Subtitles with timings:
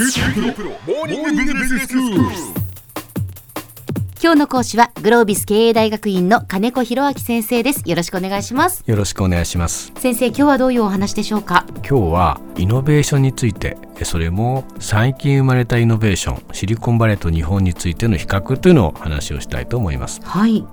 [0.00, 0.06] 今
[4.34, 7.82] 日の講師はグロービス経営大学院の金子博明先生です。
[7.84, 8.84] よろしくお願いします。
[8.86, 9.90] よろしくお願いします。
[9.96, 11.66] 先生今日はどういうお話でしょうか？
[11.78, 20.20] 今日はイノベーションについてそれも最近生まれたイノベーションシリコンバレーと日本についての比較というのを話をしたいと思います。
[20.22, 20.64] はい。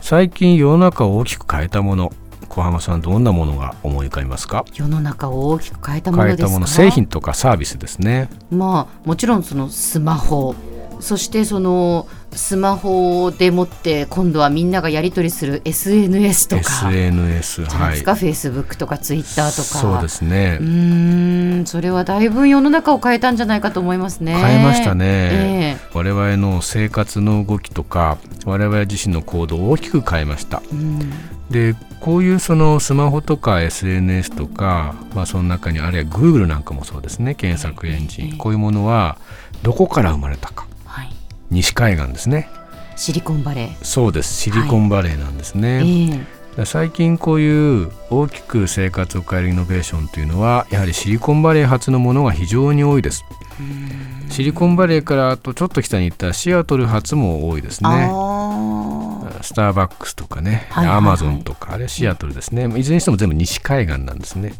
[0.00, 2.12] 最近世の中を大きく変えたもの
[2.54, 4.64] 小浜さんどんなものが思い浮かびますか？
[4.72, 6.42] 世の中を大きく変えたものですか？
[6.42, 8.28] 変えたもの製品とかサービスですね。
[8.50, 10.54] まあもちろんそのスマホ。
[11.00, 16.62] そしてそのスマホでもって今度はみんながやり取りする SNS とか。
[16.62, 17.70] SNS はい。
[17.70, 19.78] じゃないですか、フェイスブックとかツイッターとか。
[19.80, 20.58] そうですね。
[20.60, 24.34] うーんそれはだいぶ世の中を変えたんじゃないかと思いますね。
[24.34, 30.62] 変えましたね、え我々の生活の動きとか我々自身の行動を大きく変えました。
[30.64, 31.10] えうん。
[31.50, 37.34] でこういうそのスマホとか SNS とか、まあ、その中にあるいは Google なんかもそうですね。
[37.34, 39.16] 検索エンジええンこういうものは
[39.62, 40.66] どこから生まれたか。
[40.84, 41.10] はい。
[41.50, 42.50] 西海岸ですね。
[42.94, 43.82] シリコンバレー。
[43.82, 44.34] そうです。
[44.34, 46.10] シリコンバレーなんですね、ええ。
[46.10, 46.24] だか
[46.58, 53.24] ら最近こういう大きく生活を変えるイノベーションというのはやはりシリコンバレー発のものが非常に多いです。
[54.28, 58.10] シリコンバレーからあとちょっと北に行ったシアトル発も多いですね
[59.44, 64.54] スターバックスとかね、アマゾンとか、あれシアトルですね、いずれにしても全部西海岸なんですね。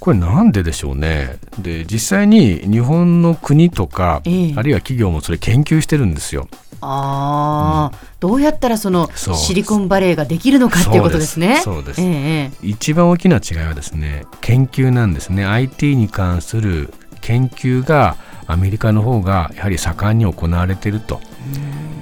[0.00, 1.38] これなんででしょうね。
[1.58, 6.48] で、実際に日本の国とか、ええあるいは企業もそれ研究してるんですよ。
[6.80, 11.60] ああ、どうやったらそのシリコンバレーができるのかっていうことですね。
[11.62, 15.44] そうですえ一番大きな違いはですね、研究なんですね。
[15.44, 21.20] IT に関する研究がアメリカの方がやはり盛んに行われていると。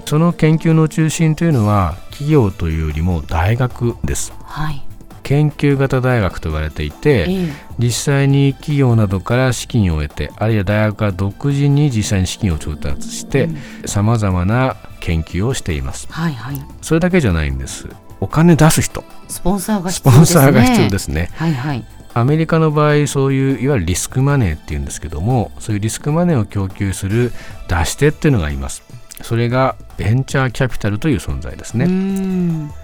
[0.06, 4.32] その研究の中心というのは企業というよりも大学です。
[4.44, 4.82] はい。
[5.22, 13.48] 研究型大学と言われていて、ええ実際に企業などから資金を得てあるいは大学が独自に実際に資金を調達して
[13.84, 16.56] さまざまな研究をしていますはいはい。
[16.82, 17.88] それだけじゃないんです
[18.20, 20.22] お金出す人スポンサーが必要ですね。
[20.22, 21.84] ンサーが必要ですねはいはい。
[22.16, 27.32] アメリカの場合そういういわゆるリスクマネーっていうんですけどもそういうリスクマネーを供給する
[27.68, 28.84] 出し手っていうのがいます
[29.22, 31.86] それがベンチャーキャピタルという存在ですね。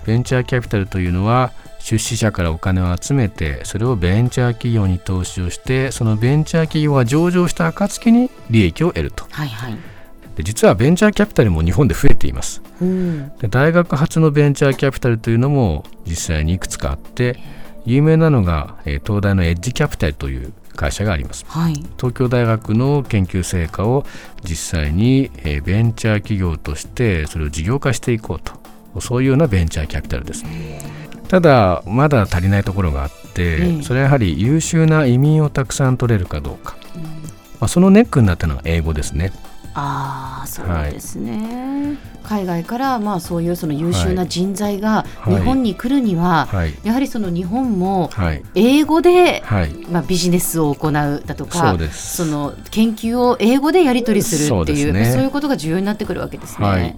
[0.07, 9.79] ベンチャーキャピタルというのは出資者からお金を集めてそれをベンチャー企業に投資をしてそのベンチャー企業が上場した暁に利益を得るとはいはい。
[10.37, 13.33] で実はベンチャーキャピタルも日本で増えていますうん。
[13.39, 17.39] で大学発のベンチャーキャピタルというのも実際にいくつかあって
[17.87, 21.45] 有名なのが、えー東大のエッジキャピタルという会社があります。
[21.47, 21.75] はい。
[21.99, 24.07] 東京大学の研究成果を
[24.43, 28.59] 実際に、えーベンチャー企業としてそれを事業化していこうと。
[29.01, 30.45] そういうようなベンチャーキャピタルです。
[31.29, 33.83] ただまだ足りないところがあって、ええ。
[33.83, 36.77] それはやはり優秀な移民をたくさん取れるかどうか、
[37.61, 39.33] まあ、そのネックになったのは英語ですね
[39.75, 41.97] ああ、そうですね。
[42.23, 45.35] 海外からまあそういうその優秀な人材がはい。
[45.35, 46.75] 日本に来るには、はい。
[46.85, 48.43] やはりその日本もはい。
[48.55, 49.73] 英語ではい。
[49.91, 55.23] まあ、ビジネスを行うだとかその研究を英語でやり取りするっていうそうね。
[55.25, 56.67] いうことが重要になってくるわけですね。
[56.67, 56.97] はい。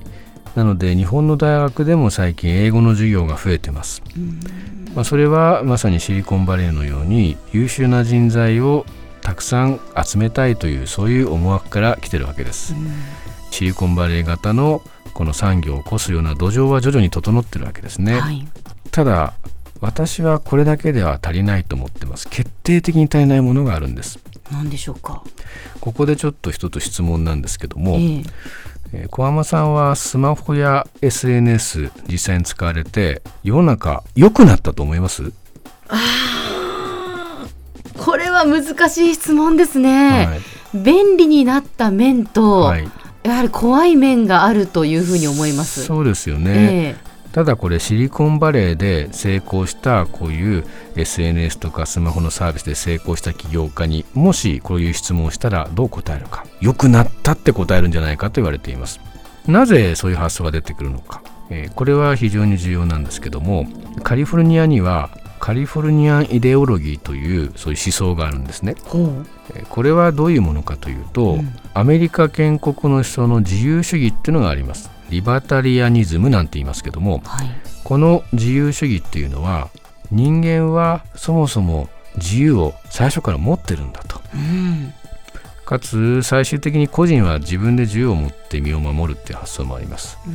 [0.55, 4.03] なので日本の大学でも最近英語の授業が増えてます、
[4.95, 8.85] まあ、それはまさにシリコンバレーのように優秀な人材を
[9.23, 12.75] たくさん集めたいというそういう思惑から来てるわけです、
[13.51, 14.83] シリコンバレー型の
[15.15, 18.47] この産業を起こすような土壌は徐々に整ってるわけですね、はい。
[18.91, 19.35] ただ
[19.81, 22.29] 私はこれだけでは足りないと思ってます。
[22.29, 24.19] 決定的に足りないものがあるんです。
[24.51, 25.23] 何でしょうか？
[25.81, 28.23] ここでちょっと一つ質問なんですけども、ええ。
[28.95, 35.33] えー小浜さんはスマホや SNS 実際に使われて世の中良くなったと思います、これ
[38.45, 40.27] は難しい質問ですね。
[40.27, 40.41] はい。
[40.75, 42.89] 便利になった面と、はい、
[43.23, 45.85] やはり怖い面があるというふうに思います。
[45.85, 50.65] そうですよね、えただこれシリコンバレーで成功したこういう
[50.97, 56.45] SNS とかスマホのサービスで成功した起業家にもしこういう質問をしたらどう答えるか。
[56.61, 59.01] 良くなったって答えるんじゃないかと言われています。
[59.47, 63.67] なぜそういう発想が出てくるのか、えーこれは非常に重要なんですけども
[64.03, 65.11] カリフォルニアには
[65.43, 68.77] カリフォルニアン・イデオロギーというそういう思想があるんですね。
[69.69, 71.53] これはどういうものかというと、うん。
[71.75, 74.89] アメリカ建国の思想の自由主義っていうのがあります。
[75.11, 77.49] リバタリアニズムなんて言いますけどもはい。
[77.83, 79.69] この自由主義っていうのは
[80.13, 81.89] 人間はそもそも
[82.19, 84.21] 自由を最初から持ってるんだと。
[84.33, 84.95] うん。
[85.65, 90.33] かつ最終的に個人は自分で自由を持って身を守るっていう発想もあります、ま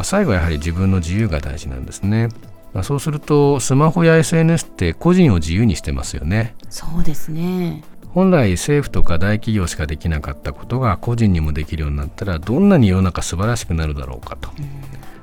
[0.00, 2.28] あ最後はやはり自分の自由が大事なんですね
[2.72, 6.54] まあそうするとスマホや SNS って個人を自由にしてますよね。
[6.68, 7.82] そうですね。
[8.14, 14.50] 本来政府とか大企業しかできなかったことが個人にもできるようになったらどんなに世の中素晴らしくなるだろうかと、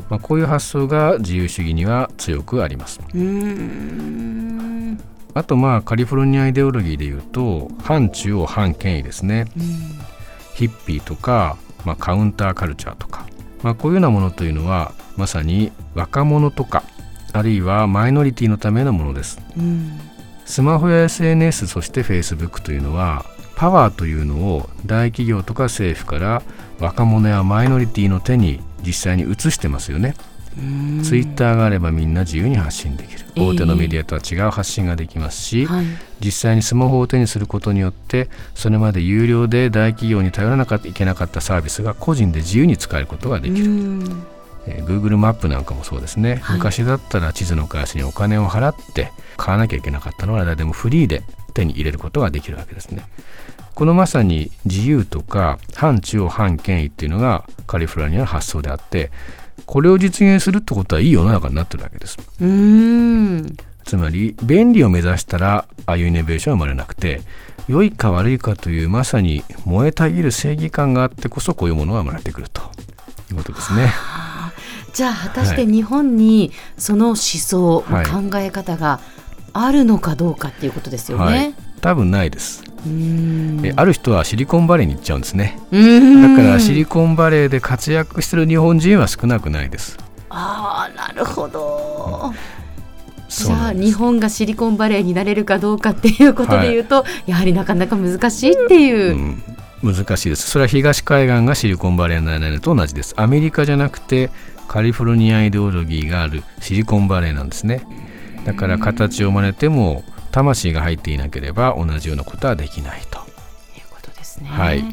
[0.10, 3.02] まあ、こういう発想が自由主義には強くあります。
[5.34, 9.46] あとまあカリフォルニアイデオロギーでいうと反中央反権威ですね、
[10.56, 13.28] ヒッピーとか、まあ、カウンターカルチャーとか、
[13.64, 16.84] まあ、こういうようなものというのはまさに若者とか
[17.38, 19.39] あるいはマイノリティのためのものです、
[20.45, 23.25] スマホや SNS そして Facebook というのは
[23.56, 26.42] パワーというのを大企業とか政府から
[26.80, 30.16] 若者やマイノリティの手に実際に移してますよね。
[31.04, 35.86] ツイッターがあればみんな自由に発信できる、えー、大手のメディアとは違う発信ができますし、はい、
[36.19, 44.37] 実際にスマホを手にすることによってそれまで有料で大企業に頼らなきゃいけなかったサービスが個人で自由に使えることができる。
[44.68, 51.24] えー、Google マップなんかもそうですね、はい、昔だったら地図の会社にお金を払って買わなきゃいけなかったのは誰でもフリーで
[51.54, 53.08] 手に入れることができるわけですね。
[53.74, 59.12] このまさに自由とか反中央反権威っていうのがカリフォルニアの発想であって
[59.68, 62.18] これを実現するってことはいい世の中になってるわけです。
[63.84, 67.22] つまり便利を目指したらああいうイノベーションは生まれなくて
[67.68, 72.62] 良いか悪いかというまさに燃えたぎる正義感があってこそこういうものが生まれてくると
[73.31, 73.94] いうことですね。
[74.98, 79.00] じゃあ果たして日本にその思想、はい、考え方が
[79.54, 81.24] あるのかどうかっていうことですよね。
[81.24, 82.64] はい、多分ないです。
[83.64, 85.60] えある人はシリコンバレーに行っちゃうんですね。
[85.72, 90.00] だからシリコンバレーで活躍してる日本人は少なくないです。
[90.32, 92.34] ああなるほど、うん、
[93.30, 99.16] じゃあ日本がシリコンバレーになれるかどうかっていうことでいうと、はい、やはりなかなか難しいっていう、
[99.84, 100.50] うん、難しいです。
[100.50, 103.14] それは東海岸がシリコンバレーになれると同じです。
[103.16, 104.32] アメリカじゃなくて
[104.68, 107.86] カリフォルニアイデオロギーがあるシリコンバレーなんですね
[108.46, 113.19] だから形を真似ても魂が入っていなければ同じようなことはできないと。
[113.78, 114.50] いうことですね。
[114.50, 114.84] はい、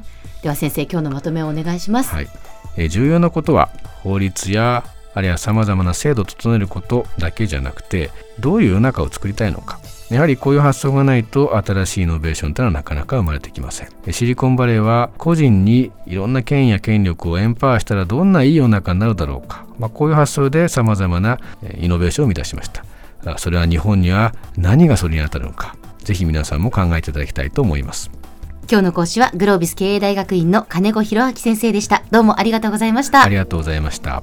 [0.42, 2.14] では先生今日のまとめをお願いします。
[2.14, 2.28] はい、
[2.76, 3.70] え重要なことは
[4.02, 4.84] 法律や
[5.14, 8.10] あるいはさまざまな制度を整えることだけじゃなくて
[8.40, 9.78] どういう世の中を作りたいのか
[10.14, 14.12] やはりこういう発想がないと新しいイノベーションというのはなかなか生まれてきません。
[14.12, 21.40] シリコンバレーは個人にいろんな権威や権力をエンパワーしたらどんないい世の中になるだろうか、まあ、こういう発想でさまざまな
[21.78, 22.84] イノベーションを生み出しました。
[23.38, 25.76] それは日本には何がそれに当たるのか。
[25.98, 28.10] ぜひ皆さんも考えていただきたいと思います。
[28.70, 32.02] 今日の講師はグロービス経営大学院の金子博明先生でした。
[32.10, 33.24] どうもありがとうございました。
[33.24, 34.22] ありがとうございました